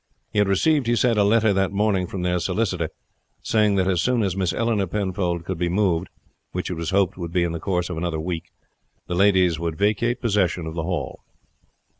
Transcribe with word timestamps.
He 0.33 0.39
had 0.39 0.47
received, 0.47 0.87
he 0.87 0.95
said, 0.95 1.19
a 1.19 1.23
letter 1.23 1.53
that 1.53 1.71
morning 1.71 2.07
from 2.07 2.23
their 2.23 2.39
solicitor, 2.39 2.89
saying 3.43 3.75
that 3.75 3.87
as 3.87 4.01
soon 4.01 4.23
as 4.23 4.35
Miss 4.35 4.51
Eleanor 4.51 4.87
Penfold 4.87 5.45
could 5.45 5.59
be 5.59 5.69
moved, 5.69 6.07
which 6.53 6.71
it 6.71 6.73
was 6.73 6.89
hoped 6.89 7.17
would 7.19 7.31
be 7.31 7.43
in 7.43 7.51
the 7.51 7.59
course 7.59 7.87
of 7.87 7.97
another 7.97 8.19
week, 8.19 8.45
the 9.05 9.13
ladies 9.13 9.59
would 9.59 9.77
vacate 9.77 10.19
possession 10.19 10.65
of 10.65 10.73
the 10.73 10.81
Hall. 10.85 11.19